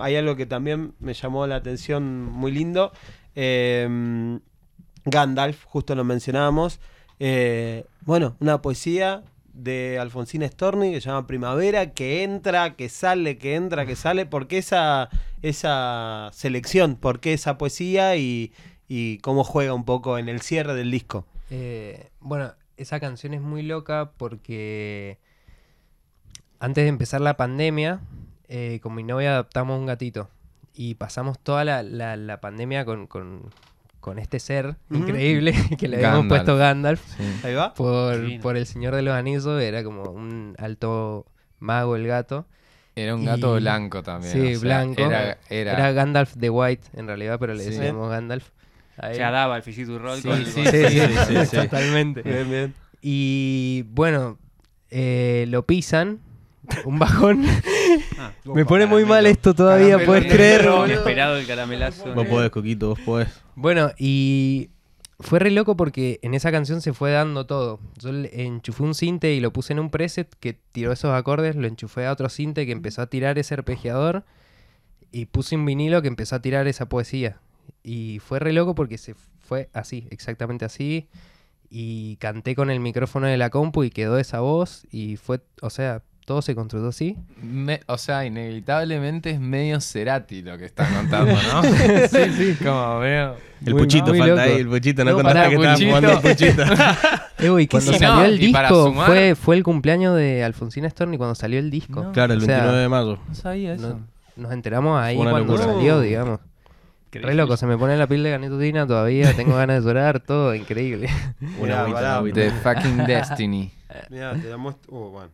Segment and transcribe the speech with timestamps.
[0.00, 2.90] Hay algo que también me llamó la atención muy lindo.
[3.36, 4.38] Eh,
[5.04, 6.80] Gandalf, justo lo mencionábamos.
[7.20, 9.22] Eh, bueno, una poesía
[9.52, 14.26] de Alfonsín Storni que se llama Primavera, que entra, que sale, que entra, que sale.
[14.26, 15.10] ¿Por qué esa,
[15.42, 16.96] esa selección?
[16.96, 18.52] ¿Por qué esa poesía y,
[18.88, 21.24] y cómo juega un poco en el cierre del disco?
[21.50, 25.20] Eh, bueno, esa canción es muy loca porque
[26.58, 28.00] antes de empezar la pandemia,
[28.48, 30.28] eh, con mi novia adoptamos un gatito
[30.74, 33.50] y pasamos toda la, la- la pandemia con, con-
[34.00, 36.28] con este ser increíble que le habíamos Gandalf.
[36.28, 37.22] puesto Gandalf Sí.
[37.44, 37.72] Ahí va.
[37.74, 41.24] por, por el Señor de los Anillos, era como un alto
[41.58, 42.46] mago el gato.
[42.96, 44.32] Era un gato Y- blanco también.
[44.32, 45.00] Sí, o sea, blanco.
[45.02, 47.70] Era, era- Era Gandalf the White en realidad, pero le Sí.
[47.70, 48.50] decíamos Gandalf.
[48.98, 49.18] a él.
[49.18, 50.64] Ya daba el Fisitu Roll Sí, con el sí.
[50.66, 51.56] Sí, sí, sí, sí.
[51.56, 52.22] totalmente.
[52.22, 52.74] Bien, bien.
[53.00, 54.38] Y bueno,
[54.90, 56.20] eh, lo pisan.
[56.84, 57.44] Un bajón.
[58.44, 60.62] Me pone muy mal esto todavía, Caramelo puedes creer.
[60.62, 60.86] boludo?
[60.86, 62.14] Inesperado el caramelazo.
[62.14, 63.28] Vos podés, Coquito, vos podés.
[63.54, 64.70] Bueno, y
[65.20, 67.80] fue re loco porque en esa canción se fue dando todo.
[67.98, 71.56] Yo le enchufé un cinte y lo puse en un preset que tiró esos acordes,
[71.56, 74.24] lo enchufé a otro cinte que empezó a tirar ese arpegiador
[75.12, 77.38] y puse un vinilo que empezó a tirar esa poesía.
[77.82, 81.08] Y fue re loco porque se fue así, exactamente así.
[81.70, 85.70] Y canté con el micrófono de la compu y quedó esa voz y fue, o
[85.70, 87.16] sea, todo se construyó así.
[87.42, 91.62] me- o sea, inevitablemente es medio Cerati lo que estás contando, ¿no?
[92.08, 92.56] sí, sí.
[92.64, 93.36] Como veo.
[93.64, 95.04] El Muy- puchito muy falta ahí, el puchito.
[95.04, 95.88] No, No, contaste que estabas Puchito.
[95.90, 96.62] jugando al puchito.
[97.36, 101.18] Eh, y cuando salió no, el disco, sumar- fue, fue el cumpleaños de Alfonsín Storni
[101.18, 102.02] cuando salió el disco.
[102.04, 102.12] No.
[102.12, 103.18] claro, el O sea, 29 de mayo.
[103.28, 103.88] No sabía eso.
[103.88, 104.06] No-
[104.44, 105.74] nos enteramos ahí una cuando locura.
[105.74, 106.40] salió, digamos.
[107.12, 110.54] Re loco, se me pone la piel de ganitutina todavía, tengo ganas de llorar, todo
[110.54, 111.08] increíble.
[111.60, 112.22] Una agüita.
[112.32, 113.70] The fucking Destiny.
[114.10, 114.92] Mirá, te muestro.
[114.94, 115.30] Uh, bueno.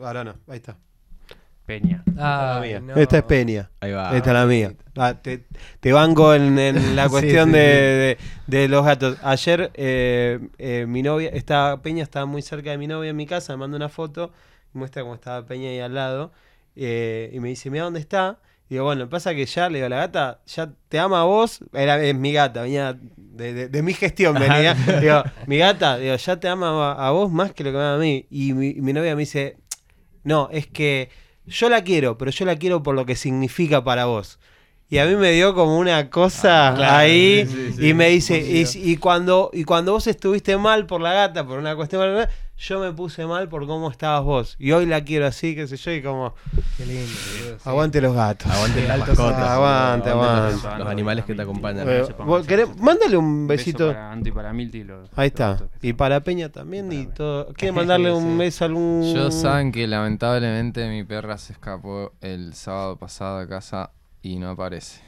[0.00, 0.76] Ahora no, ahí está.
[1.64, 2.02] Peña.
[2.08, 2.94] Esta Ay, es la mía.
[2.94, 3.00] no.
[3.00, 3.70] Esta es Peña.
[3.80, 4.16] Ahí va.
[4.16, 4.72] Esta es la mía.
[4.96, 5.44] Ah, te,
[5.80, 8.18] te banco en, en la cuestión sí, de, de-
[8.58, 9.16] de los gatos.
[9.22, 13.26] Ayer eh, eh, mi novia, esta Peña estaba muy cerca de mi novia en mi
[13.26, 14.32] casa, me manda una foto,
[14.72, 16.32] muestra cómo estaba Peña ahí al lado,
[16.74, 18.38] eh, y me dice, mira dónde está.
[18.68, 21.60] Y digo, bueno, pasa que ya, le digo, la gata ya te ama a vos,
[21.74, 24.74] era, es mi gata, venía de, de- de mi gestión, venía.
[25.00, 27.84] digo, mi gata, digo, ya te ama a, a vos más que lo que me
[27.84, 28.26] ama a mí.
[28.30, 29.58] Y mi, mi novia me dice,
[30.24, 31.10] no, es que
[31.46, 34.38] yo la quiero, pero yo la quiero por lo que significa para vos.
[34.88, 37.88] Y a mí me dio como una cosa claro, ahí sí, sí, sí.
[37.88, 41.58] y me dice, y, y cuando, y cuando vos estuviste mal por la gata, por
[41.58, 42.28] una cuestión,
[42.64, 44.56] yo me puse mal por cómo estabas vos.
[44.58, 46.34] Y hoy la quiero así, qué sé yo, y como,
[46.76, 47.06] Qué lindo,
[47.40, 47.68] boludo, sí.
[47.68, 48.50] aguante los gatos.
[48.50, 49.48] Aguante las Altos mascotas.
[49.50, 50.52] aguante, aguante.
[50.68, 51.88] Los, los animales que te acompañan.
[51.88, 53.86] Eh, se pongan vos querés- mándale un Un beso besito.
[53.88, 54.84] para Anto y para Milti.
[54.84, 55.68] los- Ahí los está.
[55.80, 57.46] que Y para Peña también y Para todo.
[57.54, 58.38] ¿Quiere mandarle un Sí.
[58.38, 59.12] beso a algún...?
[59.14, 63.90] Yo saben que lamentablemente mi perra se escapó el sábado pasado a casa
[64.22, 65.00] y no aparece.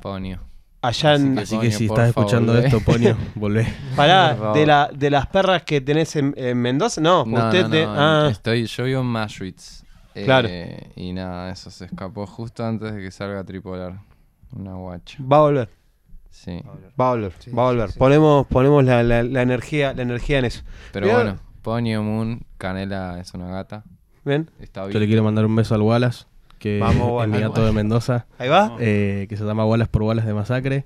[0.00, 0.40] Ponio.
[0.82, 1.38] Allá en...
[1.38, 2.66] Así Así que Ponio, si estás escuchando volvé.
[2.66, 3.66] esto, Ponio, volvé.
[3.96, 7.70] Pará, de, la, de las perras que tenés en, en Mendoza, no, No, usted no,
[7.70, 9.84] te- no, ah, estoy, yo vivo en Maschwitz.
[10.14, 10.48] eh, Claro.
[10.96, 14.00] Y nada, eso se escapó justo antes de que salga tripolar.
[14.52, 15.18] Una guacha.
[15.22, 15.68] va a volver,
[16.30, 16.60] Sí.
[16.98, 17.86] va a volver, Sí, va a volver.
[17.88, 17.98] sí, sí.
[17.98, 20.62] Ponemos, ponemos la, la- la energía, la energía en eso.
[20.92, 21.18] Pero Mirá.
[21.18, 23.84] bueno, Ponio Moon, Canela es una gata.
[24.24, 24.50] ¿Ven?
[24.58, 26.24] Está Yo le quiero mandar un beso al Wallace,
[26.60, 28.76] que Vamos, es mi gato de Mendoza, Ahí va.
[28.78, 30.84] Eh, que se llama Wallace por Wallace de Masacre.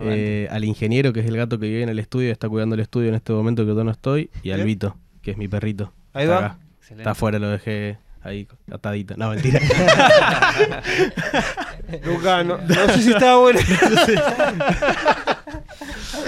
[0.00, 2.80] Eh, al ingeniero, que es el gato que vive en el estudio, está cuidando el
[2.80, 4.30] estudio en este momento que yo no estoy.
[4.42, 4.64] Y al.
[4.64, 5.92] Vito, que es mi perrito.
[6.12, 6.46] Ahí Está va.
[6.46, 6.58] acá.
[6.90, 9.14] Está afuera, lo dejé ahí atadito.
[9.16, 9.60] No, mentira.
[12.04, 13.60] Luca, no, no sé si estaba bueno.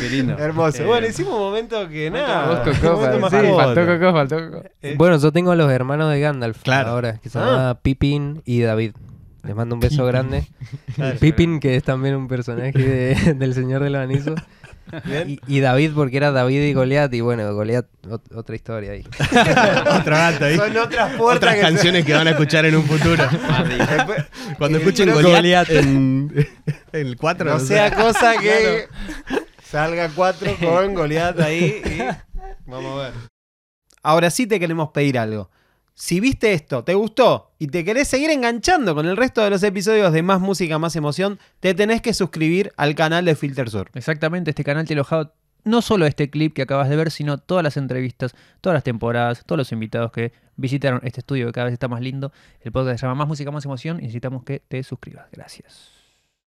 [0.08, 0.36] Qué lindo.
[0.38, 0.82] Hermoso.
[0.82, 2.46] Eh, Bueno, hicimos un momento que nada.
[2.48, 4.62] Vos, un sí, faltó Coco, faltó Coco.
[4.82, 6.90] Eh, Bueno, yo tengo a los hermanos de Gandalf Claro.
[6.90, 7.42] ahora, que se Ah.
[7.44, 8.92] llama Pippin y David.
[9.44, 10.46] Les mando un beso grande.
[10.96, 11.18] Claro.
[11.18, 14.40] Pippin, que es también un personaje de- del Señor de los Anillos.
[15.26, 17.12] Y, y David, porque era David y Goliat.
[17.12, 19.04] Y bueno, Goliat, ot- otra historia ahí.
[20.00, 20.56] Otro gato ahí.
[20.56, 23.24] Son otras puertas Otras que canciones que van a escuchar en un futuro.
[23.68, 24.24] Después-
[24.58, 26.32] Cuando escuchen Goliath en
[26.92, 27.50] en el 4.
[27.50, 28.86] No sea cosa que
[29.70, 33.12] salga 4 con Goliath ahí y vamos a ver.
[34.02, 35.50] Ahora sí te queremos pedir algo.
[35.94, 39.62] Si viste esto, te gustó y te querés seguir enganchando con el resto de los
[39.62, 43.90] episodios de Más Música, Más Emoción, te tenés que suscribir al canal de Filter Sur.
[43.94, 45.32] Exactamente, este canal te ha alojado
[45.64, 49.42] no solo este clip que acabas de ver, sino todas las entrevistas, todas las temporadas,
[49.46, 52.30] todos los invitados que visitaron este estudio que cada vez está más lindo.
[52.60, 55.26] El podcast se llama Más Música, Más Emoción y necesitamos que te suscribas.
[55.32, 55.95] Gracias.